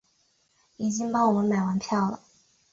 [0.77, 2.21] 已经帮我们买完票了